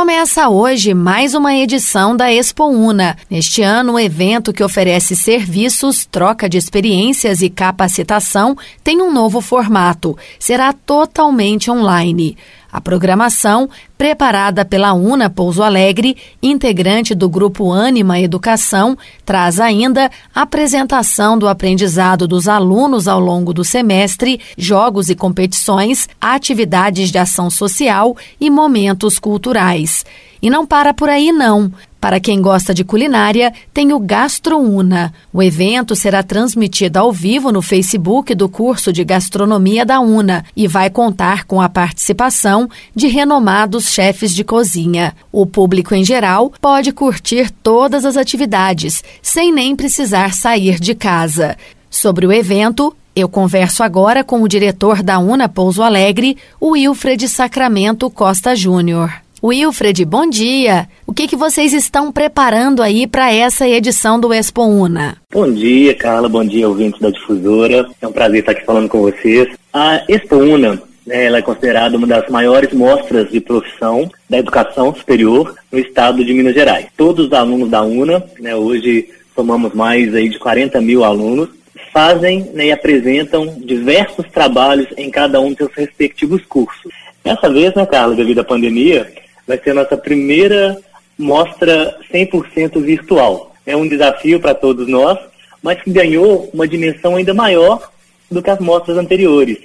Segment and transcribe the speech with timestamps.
[0.00, 3.18] Começa hoje mais uma edição da Expo Una.
[3.28, 9.42] Neste ano, o evento que oferece serviços, troca de experiências e capacitação tem um novo
[9.42, 10.16] formato.
[10.38, 12.34] Será totalmente online.
[12.72, 13.68] A programação,
[14.00, 18.96] preparada pela UNA Pouso Alegre, integrante do grupo Anima Educação,
[19.26, 27.10] traz ainda apresentação do aprendizado dos alunos ao longo do semestre, jogos e competições, atividades
[27.10, 30.02] de ação social e momentos culturais.
[30.40, 31.70] E não para por aí, não.
[32.00, 35.12] Para quem gosta de culinária, tem o GastroUna.
[35.30, 40.66] O evento será transmitido ao vivo no Facebook do curso de gastronomia da UNA e
[40.66, 45.14] vai contar com a participação de renomados chefes de cozinha.
[45.32, 51.56] O público em geral pode curtir todas as atividades, sem nem precisar sair de casa.
[51.90, 57.28] Sobre o evento, eu converso agora com o diretor da UNA Pouso Alegre, o Wilfred
[57.28, 59.12] Sacramento Costa Júnior.
[59.42, 60.86] Wilfred, bom dia.
[61.06, 65.16] O que, que vocês estão preparando aí para essa edição do Expo Una?
[65.32, 66.28] Bom dia, Carla.
[66.28, 67.88] Bom dia, ouvintes da Difusora.
[68.00, 69.48] É um prazer estar aqui falando com vocês.
[69.72, 75.54] A Expo Una ela é considerada uma das maiores mostras de profissão da educação superior
[75.70, 76.86] no estado de Minas Gerais.
[76.96, 81.48] Todos os alunos da UNA, né, hoje somamos mais aí de 40 mil alunos,
[81.92, 86.92] fazem né, e apresentam diversos trabalhos em cada um dos seus respectivos cursos.
[87.24, 89.12] Dessa vez, né, Carla, devido à pandemia,
[89.46, 90.78] vai ser a nossa primeira
[91.18, 93.54] mostra 100% virtual.
[93.66, 95.18] É um desafio para todos nós,
[95.62, 97.90] mas que ganhou uma dimensão ainda maior
[98.30, 99.58] do que as mostras anteriores,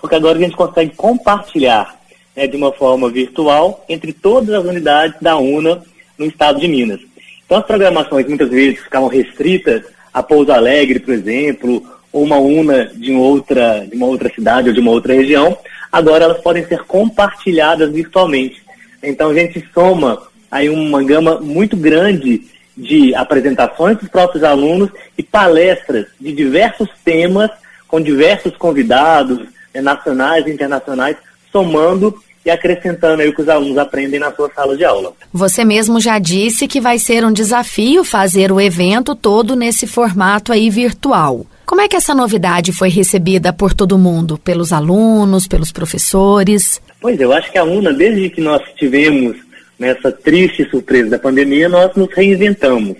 [0.00, 1.98] porque agora a gente consegue compartilhar
[2.34, 5.82] né, de uma forma virtual entre todas as unidades da UNA
[6.18, 7.00] no estado de Minas.
[7.44, 12.86] Então as programações muitas vezes ficavam restritas a Pouso Alegre, por exemplo, ou uma UNA
[12.94, 15.56] de, outra, de uma outra cidade ou de uma outra região,
[15.92, 18.62] agora elas podem ser compartilhadas virtualmente.
[19.02, 22.42] Então a gente soma aí uma gama muito grande
[22.76, 27.50] de apresentações dos próprios alunos e palestras de diversos temas
[27.86, 31.16] com diversos convidados né, nacionais e internacionais,
[31.52, 32.14] somando
[32.44, 35.12] e acrescentando aí o que os alunos aprendem na sua sala de aula.
[35.32, 40.52] Você mesmo já disse que vai ser um desafio fazer o evento todo nesse formato
[40.52, 41.46] aí virtual.
[41.66, 44.38] Como é que essa novidade foi recebida por todo mundo?
[44.38, 46.80] Pelos alunos, pelos professores?
[47.00, 49.36] Pois eu acho que a UNA, desde que nós tivemos
[49.78, 52.96] nessa triste surpresa da pandemia, nós nos reinventamos.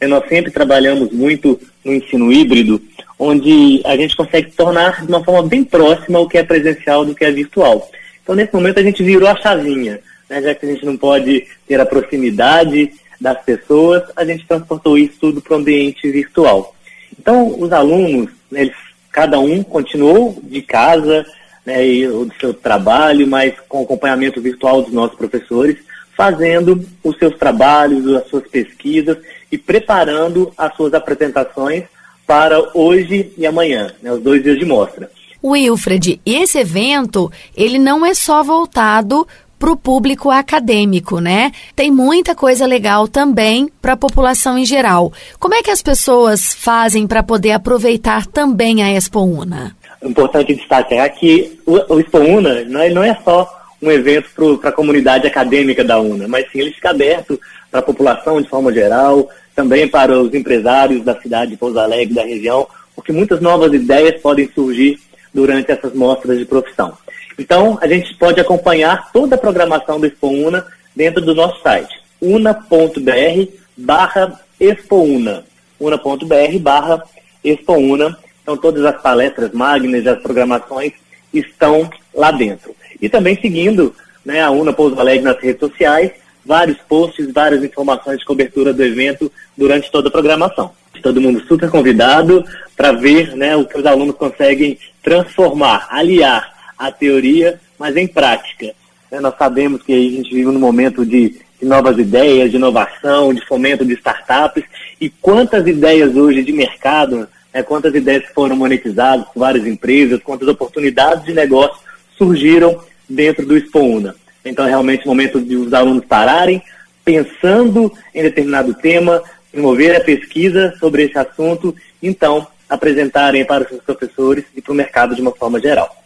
[0.00, 2.80] E nós sempre trabalhamos muito no ensino híbrido,
[3.24, 7.14] onde a gente consegue tornar de uma forma bem próxima o que é presencial do
[7.14, 7.88] que é virtual.
[8.20, 10.42] Então, nesse momento, a gente virou a chavinha, né?
[10.42, 15.14] já que a gente não pode ter a proximidade das pessoas, a gente transportou isso
[15.20, 16.74] tudo para o ambiente virtual.
[17.16, 18.74] Então, os alunos, né, eles,
[19.12, 21.24] cada um continuou de casa,
[21.64, 25.76] né, e, do seu trabalho, mas com acompanhamento virtual dos nossos professores,
[26.16, 29.16] fazendo os seus trabalhos, as suas pesquisas
[29.50, 31.84] e preparando as suas apresentações
[32.32, 35.10] para hoje e amanhã, né, os dois dias de mostra.
[35.44, 39.28] Wilfred, esse evento, ele não é só voltado
[39.58, 41.52] para o público acadêmico, né?
[41.76, 45.12] Tem muita coisa legal também para a população em geral.
[45.38, 49.76] Como é que as pessoas fazem para poder aproveitar também a Expo Una?
[50.02, 53.46] importante destacar que o, o Expo Una não é, não é só
[53.82, 57.38] um evento para a comunidade acadêmica da UNA, mas sim ele fica aberto
[57.70, 62.14] para a população de forma geral, também para os empresários da cidade de Pouso Alegre,
[62.14, 64.98] da região, porque muitas novas ideias podem surgir
[65.32, 66.96] durante essas mostras de profissão.
[67.38, 71.92] Então, a gente pode acompanhar toda a programação do Expo Una dentro do nosso site,
[72.20, 75.44] una.br barra expouna,
[75.80, 77.02] una.br barra
[77.42, 80.92] expouna, então, todas as palestras magnas, as programações
[81.32, 82.74] estão lá dentro.
[83.00, 86.10] E também seguindo né, a UNA Pouso Alegre nas redes sociais,
[86.44, 90.72] vários posts, várias informações de cobertura do evento durante toda a programação.
[91.02, 92.44] Todo mundo super convidado
[92.76, 98.72] para ver né, o que os alunos conseguem transformar, aliar a teoria, mas em prática.
[99.10, 103.32] Né, nós sabemos que a gente vive num momento de, de novas ideias, de inovação,
[103.32, 104.64] de fomento de startups,
[105.00, 110.48] e quantas ideias hoje de mercado é, quantas ideias foram monetizadas por várias empresas, quantas
[110.48, 111.76] oportunidades de negócio
[112.16, 114.14] surgiram dentro do Expouna.
[114.44, 116.62] Então, é realmente o momento de os alunos pararem,
[117.04, 123.82] pensando em determinado tema, promover a pesquisa sobre esse assunto, então apresentarem para os seus
[123.82, 126.02] professores e para o mercado de uma forma geral.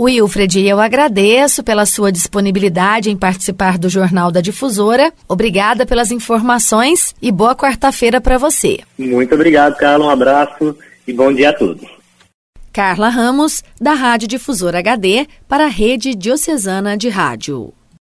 [0.00, 5.12] Wilfred, eu agradeço pela sua disponibilidade em participar do Jornal da Difusora.
[5.28, 8.78] Obrigada pelas informações e boa quarta-feira para você.
[8.96, 10.06] Muito obrigado, Carla.
[10.06, 10.76] Um abraço
[11.06, 11.84] e bom dia a todos.
[12.72, 17.72] Carla Ramos, da Rádio Difusora HD, para a Rede Diocesana de Rádio.